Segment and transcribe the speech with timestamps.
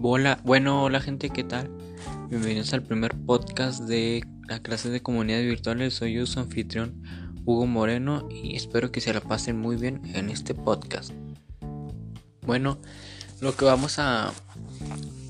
[0.00, 1.68] Hola, bueno, hola gente, ¿qué tal?
[2.28, 5.94] Bienvenidos al primer podcast de la clase de comunidades virtuales.
[5.94, 7.02] Soy yo, su anfitrión
[7.44, 11.10] Hugo Moreno y espero que se la pasen muy bien en este podcast.
[12.46, 12.78] Bueno,
[13.40, 14.28] lo que vamos a,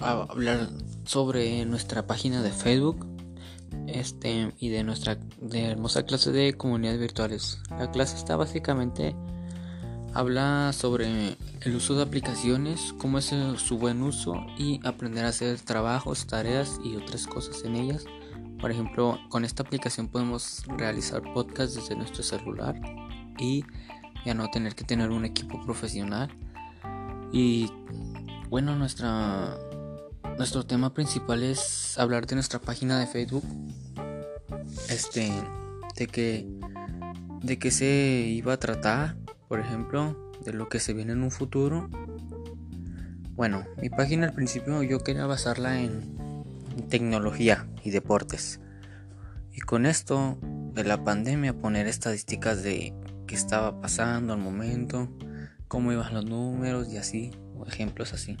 [0.00, 0.70] a hablar
[1.04, 3.06] sobre nuestra página de Facebook
[3.86, 7.60] este y de nuestra de hermosa clase de comunidades virtuales.
[7.78, 9.14] La clase está básicamente
[10.14, 15.58] Habla sobre el uso de aplicaciones, cómo es su buen uso y aprender a hacer
[15.58, 18.04] trabajos, tareas y otras cosas en ellas.
[18.60, 22.80] Por ejemplo, con esta aplicación podemos realizar podcasts desde nuestro celular
[23.40, 23.64] y
[24.24, 26.30] ya no tener que tener un equipo profesional.
[27.32, 27.68] Y
[28.50, 29.58] bueno, nuestra
[30.38, 33.42] nuestro tema principal es hablar de nuestra página de Facebook.
[34.88, 35.32] Este
[35.96, 36.46] de que
[37.42, 39.23] de qué se iba a tratar
[39.54, 41.88] por ejemplo, de lo que se viene en un futuro.
[43.36, 46.44] Bueno, mi página al principio yo quería basarla en
[46.88, 48.58] tecnología y deportes.
[49.52, 52.94] Y con esto de la pandemia poner estadísticas de
[53.28, 55.08] qué estaba pasando al momento,
[55.68, 58.36] cómo iban los números y así, o ejemplos así.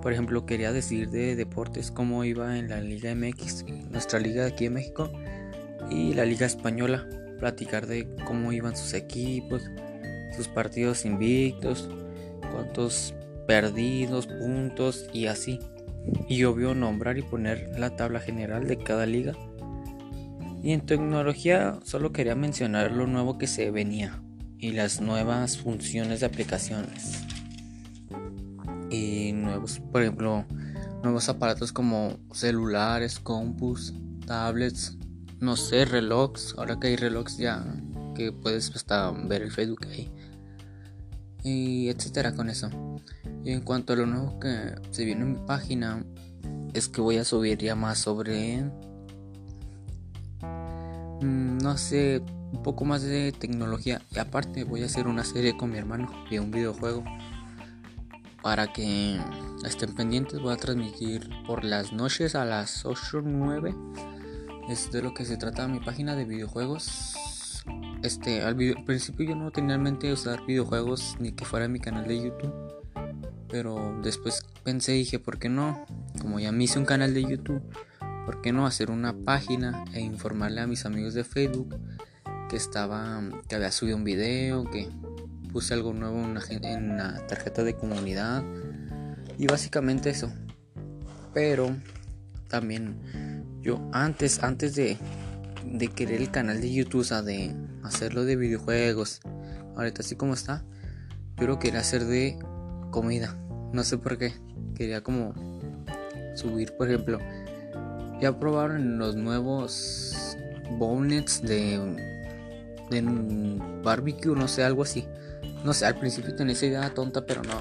[0.00, 4.64] Por ejemplo, quería decir de deportes cómo iba en la Liga MX, nuestra liga aquí
[4.64, 5.12] en México,
[5.90, 7.06] y la Liga Española,
[7.38, 9.70] platicar de cómo iban sus equipos,
[10.32, 11.88] sus partidos invictos,
[12.52, 13.14] cuántos
[13.46, 15.58] perdidos, puntos y así.
[16.28, 19.34] Y obvio nombrar y poner la tabla general de cada liga.
[20.62, 24.22] Y en tecnología solo quería mencionar lo nuevo que se venía
[24.58, 27.22] y las nuevas funciones de aplicaciones.
[28.90, 30.44] Y nuevos, por ejemplo,
[31.02, 33.94] nuevos aparatos como celulares, compus,
[34.26, 34.96] tablets,
[35.40, 36.54] no sé, relojes.
[36.58, 37.64] Ahora que hay relojes ya
[38.14, 40.10] que puedes hasta ver el Facebook ahí
[41.42, 42.70] y etcétera con eso.
[43.44, 46.04] Y en cuanto a lo nuevo que se viene en mi página,
[46.74, 48.62] es que voy a subir ya más sobre,
[51.20, 54.00] mm, no sé, un poco más de tecnología.
[54.10, 57.04] Y aparte voy a hacer una serie con mi hermano de un videojuego.
[58.42, 59.20] Para que
[59.64, 63.74] estén pendientes, voy a transmitir por las noches a las 8 o 9.
[64.68, 67.14] Es de lo que se trata mi página de videojuegos
[68.02, 72.06] este, al, principio yo no tenía en mente usar videojuegos ni que fuera mi canal
[72.06, 72.52] de YouTube.
[73.48, 75.84] Pero después pensé dije, ¿por qué no?
[76.20, 77.62] Como ya me hice un canal de YouTube,
[78.24, 81.76] ¿por qué no hacer una página e informarle a mis amigos de Facebook
[82.48, 84.88] que estaba, que había subido un video, que
[85.52, 88.42] puse algo nuevo en en la tarjeta de comunidad
[89.38, 90.32] y básicamente eso.
[91.34, 91.76] Pero
[92.48, 92.96] también
[93.62, 94.98] yo antes, antes de,
[95.64, 99.20] de querer el canal de YouTube, o sea, de hacerlo de videojuegos,
[99.76, 100.64] ahorita así como está,
[101.36, 102.38] yo lo quería hacer de
[102.90, 103.36] comida,
[103.72, 104.34] no sé por qué,
[104.74, 105.34] quería como
[106.34, 107.18] subir, por ejemplo,
[108.20, 110.36] ya probaron los nuevos
[110.78, 111.78] bonnets de,
[112.90, 113.02] de
[113.82, 115.04] barbecue, no sé, algo así.
[115.64, 117.60] No sé, al principio tenía esa idea tonta, pero no.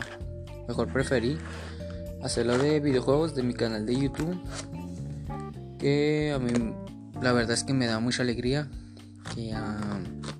[0.67, 1.37] Mejor preferí
[2.21, 4.39] hacerlo de videojuegos de mi canal de YouTube.
[5.77, 6.51] Que a mí
[7.21, 8.69] la verdad es que me da mucha alegría
[9.33, 9.79] que ya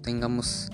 [0.01, 0.69] tengamos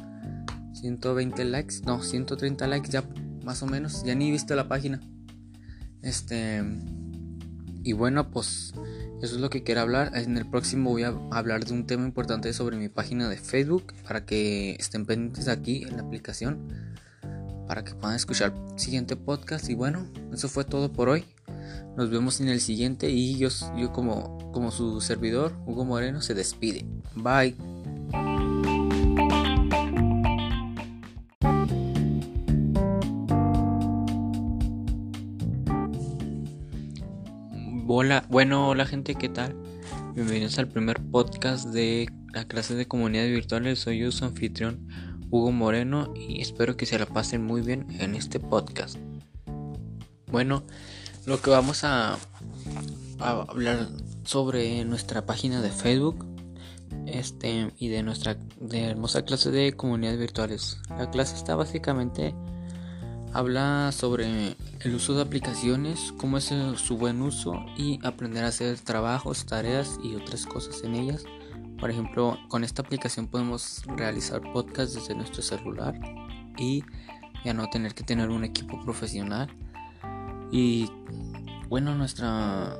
[0.73, 3.03] 120 likes, no, 130 likes ya
[3.43, 4.99] más o menos, ya ni he visto la página.
[6.01, 6.63] Este
[7.83, 8.73] y bueno, pues
[9.21, 10.11] eso es lo que quiero hablar.
[10.13, 13.93] En el próximo voy a hablar de un tema importante sobre mi página de Facebook
[14.05, 16.67] para que estén pendientes aquí en la aplicación
[17.67, 21.25] para que puedan escuchar el siguiente podcast y bueno, eso fue todo por hoy.
[21.95, 26.33] Nos vemos en el siguiente y yo, yo como, como su servidor, Hugo Moreno, se
[26.33, 26.85] despide.
[27.15, 27.55] Bye.
[37.99, 39.55] Hola, bueno, hola gente, ¿qué tal?
[40.13, 43.79] Bienvenidos al primer podcast de la clase de comunidades virtuales.
[43.79, 44.87] Soy yo, su anfitrión
[45.31, 48.97] Hugo Moreno y espero que se la pasen muy bien en este podcast.
[50.31, 50.63] Bueno,
[51.27, 52.17] lo que vamos a,
[53.19, 53.89] hablar
[54.23, 56.25] sobre nuestra página de Facebook
[57.05, 60.79] este y de nuestra de hermosa clase de comunidades virtuales.
[60.97, 62.33] La clase está básicamente
[63.33, 68.79] habla sobre el uso de aplicaciones, cómo es su buen uso y aprender a hacer
[68.79, 71.25] trabajos, tareas y otras cosas en ellas.
[71.77, 75.99] Por ejemplo, con esta aplicación podemos realizar podcasts desde nuestro celular
[76.57, 76.85] y
[77.43, 79.49] ya no tener que tener un equipo profesional.
[80.51, 80.89] Y
[81.69, 82.77] bueno, nuestra,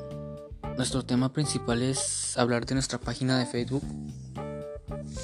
[0.78, 3.84] nuestro tema principal es hablar de nuestra página de Facebook.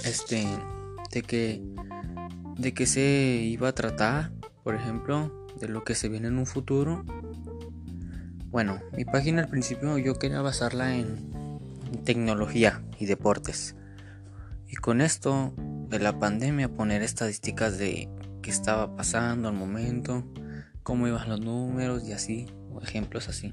[0.06, 0.48] Este,
[1.12, 1.62] de que,
[2.58, 4.32] de qué se iba a tratar,
[4.64, 7.06] por ejemplo, de lo que se viene en un futuro.
[8.50, 11.60] Bueno, mi página al principio yo quería basarla en
[12.04, 13.76] tecnología y deportes.
[14.68, 15.54] Y con esto
[15.90, 18.10] de la pandemia poner estadísticas de
[18.42, 20.24] qué estaba pasando al momento,
[20.84, 23.52] cómo iban los números y así, o ejemplos así.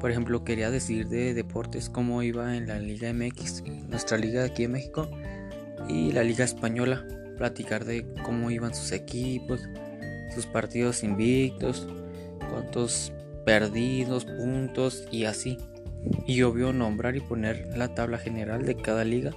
[0.00, 4.64] Por ejemplo, quería decir de deportes cómo iba en la Liga MX, nuestra liga aquí
[4.64, 5.10] en México,
[5.88, 7.06] y la Liga Española,
[7.38, 9.62] platicar de cómo iban sus equipos,
[10.34, 11.88] sus partidos invictos,
[12.50, 13.12] cuántos
[13.46, 15.56] perdidos, puntos y así.
[16.26, 19.30] Y obvio nombrar y poner la tabla general de cada liga.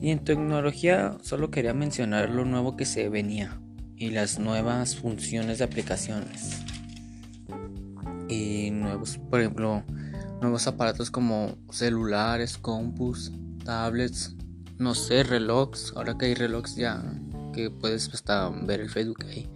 [0.00, 3.58] Y en tecnología solo quería mencionar lo nuevo que se venía
[3.96, 6.60] y las nuevas funciones de aplicaciones.
[8.28, 9.82] Y nuevos, por ejemplo,
[10.40, 13.32] nuevos aparatos como celulares, compus,
[13.64, 14.34] tablets,
[14.78, 15.92] no sé, relojes.
[15.96, 17.02] Ahora que hay relojes ya
[17.52, 19.48] que puedes hasta ver el Facebook ahí.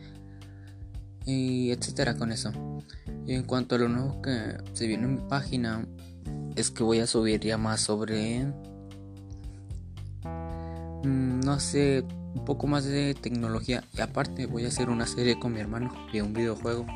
[1.26, 2.52] Y etcétera con eso.
[3.26, 5.87] Y en cuanto a lo nuevo que se viene en mi página,
[6.56, 8.46] es que voy a subir ya más sobre,
[11.05, 12.05] mm, no sé,
[12.35, 13.85] un poco más de tecnología.
[13.97, 16.87] Y aparte voy a hacer una serie con mi hermano de un videojuego.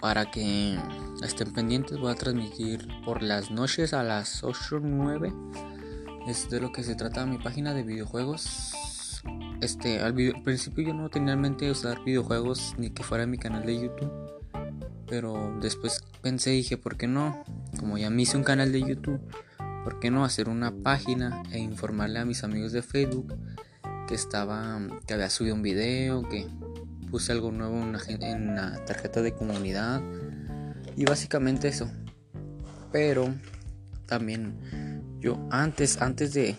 [0.00, 0.78] Para que
[1.22, 5.32] estén pendientes voy a transmitir por las noches a las 8 o 9.
[6.26, 9.22] Es de lo que se trata mi página de videojuegos.
[9.60, 13.38] Este, al, al principio yo no tenía en mente usar videojuegos ni que fuera mi
[13.38, 14.12] canal de YouTube
[15.06, 17.44] pero después pensé dije, ¿por qué no?
[17.78, 19.20] Como ya me hice un canal de YouTube,
[19.84, 23.32] ¿por qué no hacer una página e informarle a mis amigos de Facebook
[24.06, 26.46] que estaba, que había subido un video, que
[27.10, 27.76] puse algo nuevo
[28.20, 30.02] en la tarjeta de comunidad
[30.96, 31.90] y básicamente eso.
[32.92, 33.34] Pero
[34.06, 34.56] también
[35.20, 36.56] yo antes, antes de,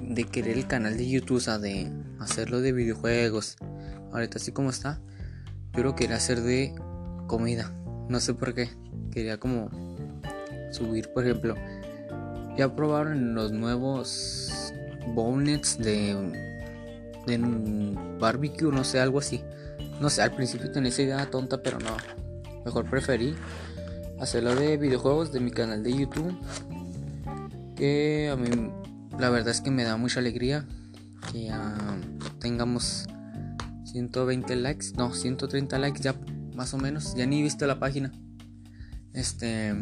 [0.00, 1.90] de querer el canal de YouTube, o sea, de
[2.20, 3.56] hacerlo de videojuegos,
[4.12, 5.00] ahorita así como está,
[5.74, 6.74] yo lo quería hacer de
[7.26, 7.72] comida.
[8.08, 8.68] No sé por qué.
[9.10, 9.70] Quería como
[10.70, 11.54] subir, por ejemplo.
[12.56, 14.72] Ya probaron los nuevos
[15.14, 16.51] bonnets de,
[17.26, 17.38] de
[18.18, 19.42] barbecue, no sé, algo así.
[20.00, 21.96] No sé, al principio tenía esa idea tonta, pero no.
[22.64, 23.34] Mejor preferí
[24.20, 26.36] hacerlo de videojuegos de mi canal de YouTube.
[27.76, 28.48] Que a mí
[29.18, 30.66] la verdad es que me da mucha alegría
[31.30, 31.50] que
[32.38, 33.06] tengamos
[33.84, 36.14] 120 likes, no, 130 likes ya
[36.54, 37.14] más o menos.
[37.14, 38.12] Ya ni he visto la página.
[39.12, 39.74] Este.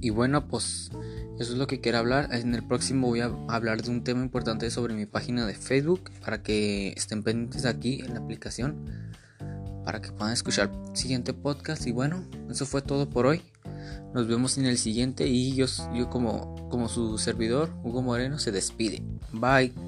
[0.00, 0.90] Y bueno, pues
[1.38, 2.28] eso es lo que quiero hablar.
[2.32, 6.10] En el próximo voy a hablar de un tema importante sobre mi página de Facebook.
[6.24, 8.84] Para que estén pendientes aquí en la aplicación.
[9.84, 11.86] Para que puedan escuchar el siguiente podcast.
[11.86, 13.42] Y bueno, eso fue todo por hoy.
[14.14, 15.28] Nos vemos en el siguiente.
[15.28, 19.02] Y yo, yo como, como su servidor, Hugo Moreno, se despide.
[19.32, 19.87] Bye.